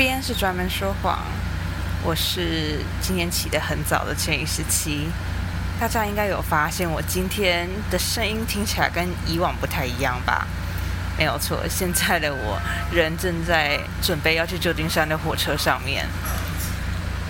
[0.00, 1.18] 边是专门说谎，
[2.02, 5.10] 我是今天起得很早的前一时期，
[5.78, 10.46] 大家应该有发现我今天的声音听起来跟以往不太一样吧？
[11.18, 12.58] 没有错，现在的我
[12.90, 16.08] 人正在准备要去旧金山的火车上面，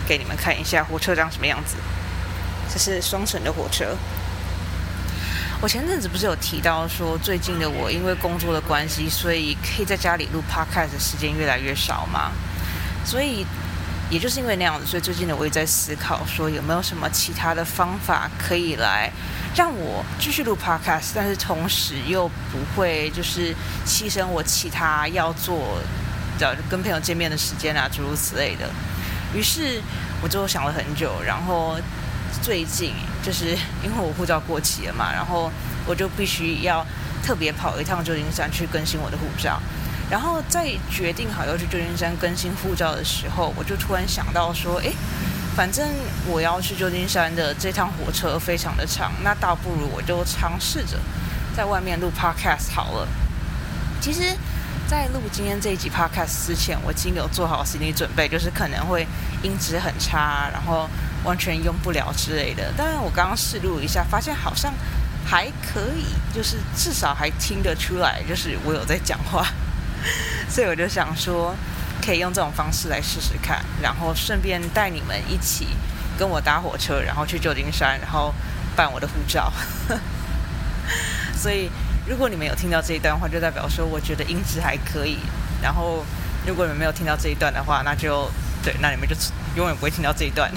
[0.07, 1.75] 给你们看一下火车长什么样子。
[2.73, 3.97] 这是双层的火车。
[5.61, 12.31] 我前阵子不是有提到说，最近的我因为工作的关系，所以可以在家里录 podcast 的时间越来越少吗。
[13.11, 13.45] 所以，
[14.09, 19.11] 也就是因为那样子，所以最近呢，我也在思考说，有没有什么其他的方法可以来
[19.53, 23.53] 让我继续录 podcast，但是同时又不会就是
[23.85, 25.81] 牺牲我其他要做
[26.39, 28.71] 的跟朋友见面的时间啊，诸如此类的。
[29.35, 29.83] 于是，
[30.23, 31.77] 我就想了很久，然后
[32.41, 32.93] 最近
[33.25, 33.47] 就是
[33.83, 35.51] 因为我护照过期了嘛，然后
[35.85, 36.87] 我就必须要
[37.25, 39.61] 特别跑一趟旧金山去更新我的护照。
[40.11, 44.91] 然后在决定好要去旧金山更新护照的时候，我就突然想到说，哎，
[45.55, 45.89] 反正
[46.27, 50.99] 我要去旧金山的这趟火车非常的长，那倒不如我就尝试着
[51.57, 53.09] 在外面录 podcast 好了。
[54.01, 54.37] 其实，
[54.89, 59.07] 在录今天这一集 podcast 之前，我已经有做好心理准备，就是可能会
[59.45, 60.89] 音质很差，然后
[61.23, 62.73] 完全用不了之类的。
[62.77, 64.73] 当然，我刚刚试录一下，发现好像
[65.25, 69.47] 还可以，就是至少还听得出来，就是我有在讲话。
[70.49, 71.55] 所以我就想说，
[72.05, 75.69] 可以用这种方式来试试看，然后顺便带你们一起
[76.19, 78.35] 跟我搭火车，然后去旧金山，然后
[78.75, 79.53] 办我的护照。
[81.37, 81.71] 所以
[82.07, 85.19] 如果你们有听到这一段话，就代表说我觉得音质还可以。
[85.63, 86.05] 然后
[86.47, 88.31] 如果你们没有听到这一段的话，那就
[88.63, 89.15] 对，那你们就
[89.57, 90.51] 永远不会听到这一段。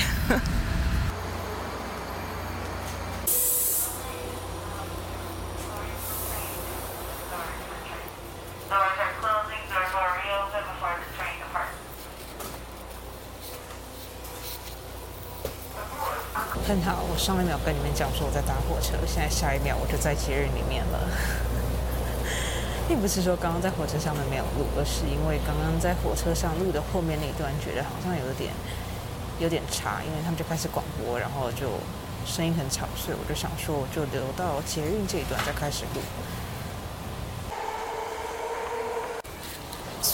[16.66, 21.00] 很好，我上一秒跟你们讲说我在搭火车，现在下一秒我就在节日里面了。
[22.88, 28.54] 并不是说刚刚在火车上面没有录，而是因为刚刚在火车上录的后面那一段觉得好像有点
[29.40, 31.68] 有点差，因为他们就开始广播，然后就
[32.26, 36.00] 声音很吵，所以我就想说我就留到节日这一段再开始录。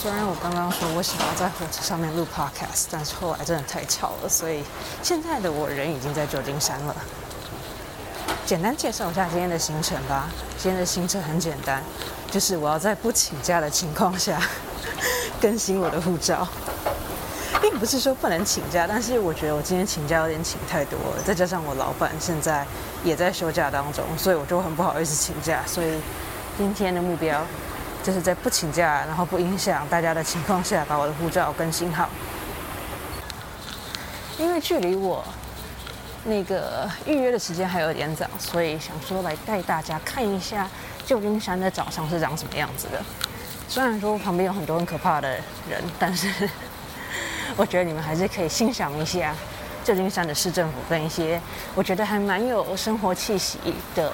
[0.02, 4.64] 虽然我刚刚说我想要在火车上面录 podcast，但是后来真的太吵了，所以
[5.02, 6.96] 现在的我人已经在旧金山了。
[8.46, 10.30] 简单介绍一下今天的行程吧。
[10.56, 11.82] 今天的行程很简单，
[12.30, 14.40] 就是我要在不请假的情况下
[15.38, 16.48] 更新我的护照，
[17.60, 22.66] 并不是说不能请假，但是我觉得我今天请假有点请太多了，再加上我老板现在
[23.04, 25.62] 也在休假当中，所以我就很不好意思请假。
[25.66, 26.00] 所以
[26.56, 27.44] 今天的目标。
[28.02, 32.08] 就是在不请假，然后不影响大家的情况下，把我的护照更新好。
[34.38, 35.22] 因为距离我
[36.24, 40.66] 那个预约的时间还有点早，所以想说来带大家看一下
[41.04, 43.02] 旧金山的早上是长什么样子的。
[43.68, 45.28] 虽然说旁边有很多很可怕的
[45.68, 46.28] 人，但是
[47.54, 49.34] 我觉得你们还是可以欣赏一下
[49.84, 51.40] 旧金山的市政府跟一些
[51.74, 53.58] 我觉得还蛮有生活气息
[53.94, 54.10] 的。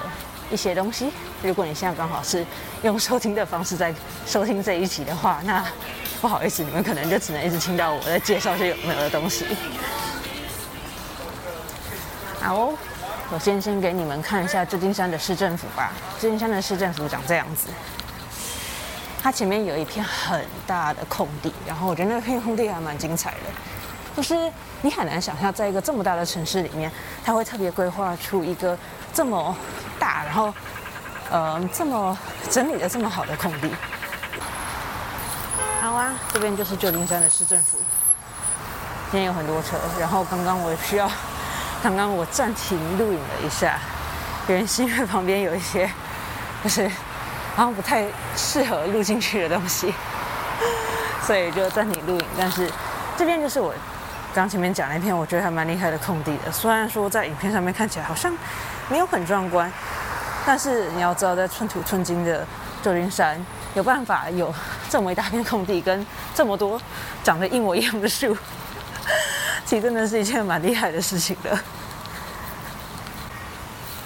[0.51, 2.45] 一些东西，如果你现在刚好是
[2.83, 3.93] 用收听的方式在
[4.25, 5.65] 收听这一集的话，那
[6.21, 9.45] 不好意思，你们可能就只能一直听到我在介绍些有没有的东西。
[12.41, 12.73] 好哦，
[13.29, 15.91] 我先先给你们看一下旧金山的市政府吧。
[16.19, 17.67] 旧金山的市政府长这样子，
[19.21, 23.37] 它前面有一片很大的空地，然后我觉得那片空地还蛮精彩的，
[24.17, 24.51] 就是
[24.81, 26.91] 你很难想象在一个这么大的城市里面，
[27.23, 28.77] 它会特别规划出一个
[29.13, 29.55] 这么。
[29.99, 30.53] 大，然后，
[31.31, 32.15] 呃，这么
[32.51, 33.71] 整理的这么好的空地，
[35.81, 37.79] 好啊，这边就是旧金山的市政府。
[39.11, 41.09] 今天有很多车，然后刚刚我需要，
[41.81, 43.79] 刚刚我暂停录影了一下，
[44.47, 45.89] 原因是因为旁边有一些，
[46.63, 46.87] 就是
[47.55, 49.91] 好像不太适合录进去的东西，
[51.25, 52.25] 所以就暂停录影。
[52.37, 52.71] 但是
[53.17, 53.73] 这边就是我
[54.33, 58.33] 刚前面讲那片，我觉得还蛮厉害的空地的，虽然说在影片上面看起来好像。
[58.89, 59.69] 没有很壮观，
[60.45, 62.47] 但是你要知道，在寸土寸金的
[62.81, 63.37] 旧金山，
[63.73, 64.55] 有办法有
[64.89, 66.81] 这么一大片空地，跟这么多
[67.21, 68.33] 长得一模一样的树，
[69.65, 71.59] 其实真的是一件蛮厉害的事情的。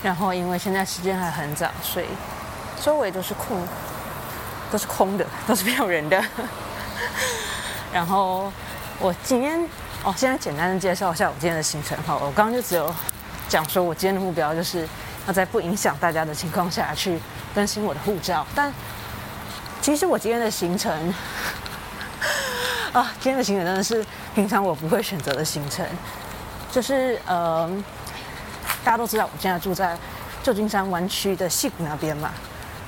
[0.01, 2.07] 然后，因为现在时间还很早，所以
[2.81, 3.61] 周围都是空，
[4.71, 6.19] 都是空的，都是没有人的。
[7.93, 8.51] 然后，
[8.97, 9.63] 我今天
[10.03, 11.97] 哦，现在简单的介绍一下我今天的行程。
[12.03, 12.93] 好，我刚刚就只有。
[13.47, 14.87] 讲说，我今天的目标就是
[15.27, 17.19] 要在不影响大家的情况下去
[17.53, 18.47] 更新我的护照。
[18.55, 18.73] 但
[19.81, 21.13] 其实我今天的行程，
[22.93, 25.85] 啊，今天的行程真的是平常我不会选择的行程，
[26.71, 27.69] 就是呃，
[28.85, 29.97] 大家都知道我现在住在
[30.41, 32.31] 旧金山湾区的戏谷那边嘛，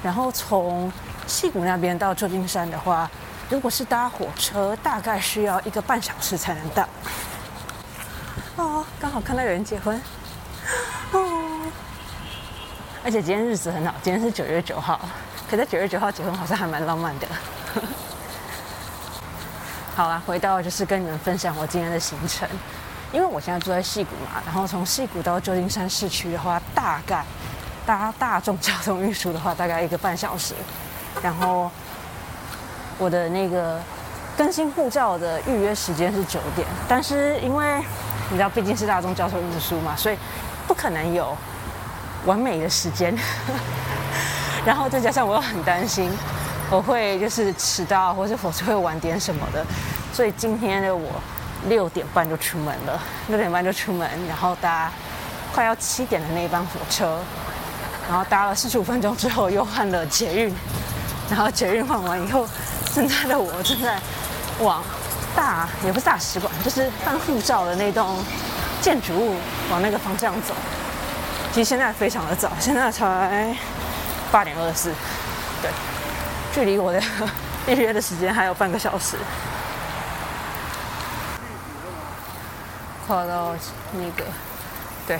[0.01, 0.89] 然后从
[1.27, 3.11] 戏谷那边到旧金山的话，
[3.49, 6.87] 如果是搭火车，大概需要一个半小时才能到。
[8.55, 10.01] 哦，刚好看到有人结婚，
[11.11, 11.61] 哦，
[13.03, 14.99] 而且今天日子很好，今天是九月九号，
[15.49, 17.27] 可在九月九号结婚好像还蛮浪漫的。
[19.95, 22.47] 好啦，回到就是跟你们分享我今天的行程，
[23.11, 27.23] 因为我现在住在戏谷嘛，然后从戏谷到旧金山市区的话，大概
[27.85, 30.55] 搭大众交通运输的话，大概一个半小时。
[31.21, 31.69] 然后
[32.97, 33.79] 我的那个
[34.37, 37.77] 更新护照的预约时间是九点，但是因为
[38.29, 40.17] 你知道毕竟是大众交通运输嘛，所以
[40.67, 41.37] 不可能有
[42.25, 43.15] 完美的时间。
[44.65, 46.09] 然后再加上我又很担心。
[46.71, 49.63] 我会就是迟到，或是火车会晚点什么的，
[50.11, 51.21] 所以今天的我
[51.67, 54.89] 六点半就出门了，六点半就出门，然后搭
[55.53, 57.19] 快要七点的那一班火车，
[58.09, 60.55] 然后搭了四十五分钟之后又换了捷运，
[61.29, 62.47] 然后捷运换完以后，
[62.93, 63.99] 现在的我正在
[64.59, 64.83] 往
[65.35, 68.23] 大也不是大使馆，就是办护照的那栋
[68.81, 69.35] 建筑物
[69.71, 70.53] 往那个方向走。
[71.51, 73.55] 其实现在非常的早，现在才
[74.31, 74.93] 八点二十四，
[75.61, 75.71] 对。
[76.53, 77.01] 距离我的
[77.65, 79.17] 预约的时间还有半个小时，
[83.07, 83.55] 跨到
[83.93, 84.23] 那个，
[85.07, 85.19] 对，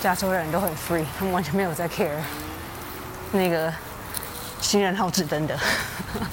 [0.00, 2.08] 加州人都很 free，他们完全没有在 care
[3.32, 3.70] 那个
[4.62, 5.58] 行人号志灯的。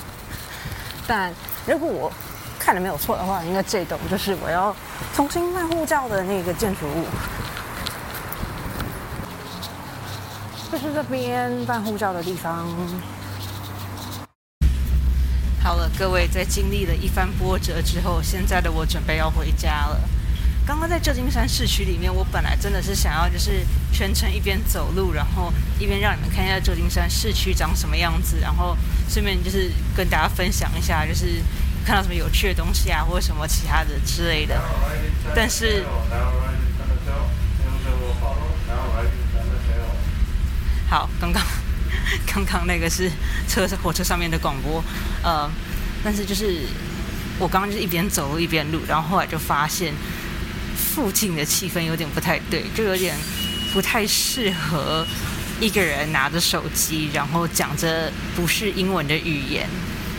[1.05, 1.33] 但
[1.65, 2.09] 如果我
[2.57, 4.73] 看的没有错的话，应该这栋就是我要
[5.13, 7.05] 重新办护照的那个建筑物，
[10.71, 12.67] 就是这边办护照的地方。
[15.61, 19.99] 好了，各位，在经历了一番波折之后，现在的我准备要回家了。
[20.69, 28.77] 刚刚在旧金山市区里面，我本来真的是想要就是全程一边走路，然后一边让你们看一下旧金山市区长什么样子，然后
[29.09, 31.41] 顺便就是跟大家分享一下，就是
[31.83, 34.61] 看到什么有趣的东西啊，或者什么其他的之类的。
[35.33, 35.83] 但是，
[40.87, 41.41] 好，刚刚。
[42.31, 43.09] 刚刚那个是
[43.47, 44.83] 车火车上面的广播，
[45.23, 45.49] 呃，
[46.03, 46.61] 但是就是
[47.39, 49.93] 我刚刚就是一边走路一边录，然后后来就发现
[50.99, 53.15] 附近的气氛有点不太对，就有点
[53.71, 55.07] 不太适合
[55.61, 59.65] 一个人拿着手机，然后讲着不是英文的语言，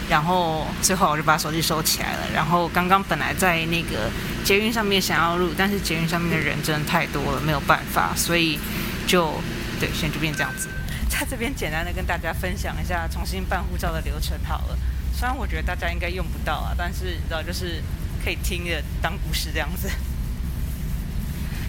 [0.09, 2.21] 然后最后我就把手机收起来了。
[2.35, 4.11] 然后刚刚本来在那个
[4.43, 8.59] 捷运上面想要录，但是捷运上面的人真的太多了，没有办法，所以
[9.07, 9.35] 就
[9.79, 10.71] 对，现在就变这样子。
[11.11, 14.79] 在这边简单的跟大家分享一下重新办护照的流程好了。
[15.13, 17.83] 虽然我觉得大家应该用不到啊，但是你知道就是
[18.25, 19.91] 可以听着当故事这样子。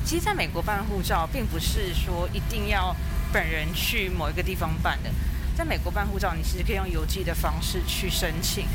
[0.06, 2.96] 其实，在美国办护照并不是说一定要
[3.32, 5.10] 本人去某一个地方办的。
[5.56, 8.66] 在美国办护照，你其实可以用邮寄的方式去申请，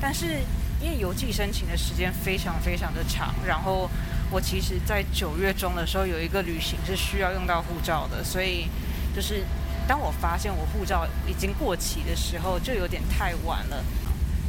[0.00, 0.40] 但是
[0.80, 3.90] 因为邮寄申请的时间非常非常的长，然后
[4.30, 8.68] 我其实在九月中的时候有一个旅行是需要用到护照的，所以
[9.14, 9.44] 就是。
[9.86, 13.84] 当我发现我护照已经过期的时候，就有点太晚了。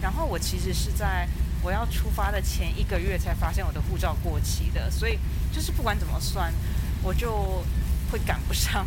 [0.02, 1.28] 然后我其实是在
[1.66, 5.18] 我要出发的前一个月才发现我的护照过期的，所以
[5.52, 6.54] 就是不管怎么算，
[7.02, 7.66] 我就
[8.12, 8.86] 会赶不上，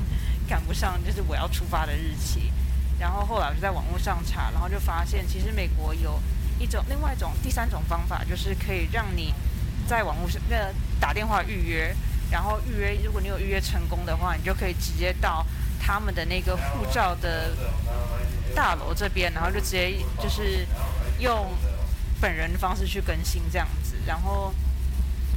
[0.49, 2.52] 赶不上就是我要出发的日期。
[3.00, 6.23] 然后后来我就在网络上查，然后就发现其实美国有
[6.61, 9.35] 一种另外一种第三种方法，就是可以让你
[9.88, 10.57] 在网络上那
[11.00, 11.93] 打电话预约，
[12.31, 15.45] 然后预约如果你有预约成功的话，你就可以直接到。
[15.81, 17.52] 他们的那个护照的
[18.52, 20.67] 大楼这边，然后就直接就是
[21.21, 21.47] 用
[22.21, 23.97] 本人的方式去更新这样子。
[24.07, 24.55] 然后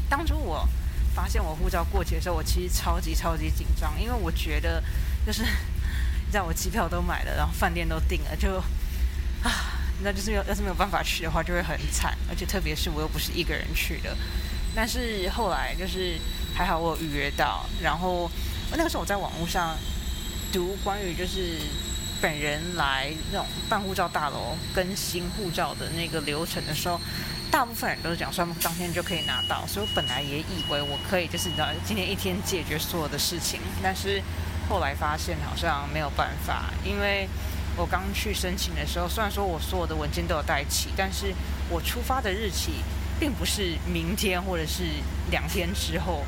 [0.09, 0.67] 当初我
[1.13, 4.83] 发现我护照过期的时候，我其实超级超级紧张，因为我觉得
[5.25, 8.57] 就是你知道我机票都买了，然后饭店都订了，就
[9.43, 9.51] 啊，
[10.03, 12.17] 那就是要要是没有办法去的话，就会很惨。
[12.29, 14.17] 而且特别是我又不是一个人去的。
[14.75, 16.17] 但是后来就是
[16.53, 18.29] 还好我有预约到，然后
[18.71, 19.77] 那个时候我在网络上。
[20.53, 21.59] 读关于就是
[22.21, 27.01] 本人来那种办护照大楼更新护照的那个流程的时候，
[27.49, 34.21] 大部分人都是讲说当天就可以拿到，所以我本来也以为我可以就是你知道今天一天解决所有的事情，但是
[34.69, 37.27] 后来发现好像没有办法，因为
[37.75, 41.33] 我刚去申请的时候，虽然说我所有的文件都有带齐，但是
[41.69, 42.83] 我出发的日期
[43.19, 44.83] 并不是明天或者是
[45.31, 46.23] 两天之后。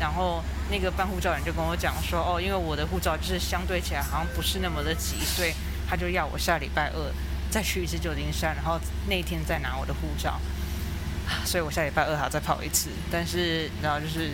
[0.00, 5.52] 然后那个办护照人就跟我讲说，哦，因为我的护照就是相对起来好像不是那么的急，所以
[5.88, 7.12] 他就要我下礼拜二
[7.50, 8.78] 再去一次旧金山，然后
[9.08, 10.40] 那天再拿我的护照。
[11.44, 14.30] 所以我下礼拜二还要再跑一次，但是然后就是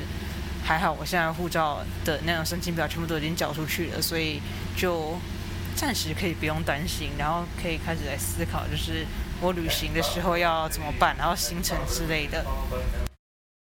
[0.64, 4.40] 还好，我现在护照的那种申请表全部都已经交出去了，所以
[4.76, 5.18] 就
[5.74, 9.04] 暂时可以不用担心，然后可以开始来思考，就是
[9.40, 12.44] 我旅行的时候要怎么办，然后行程之类的。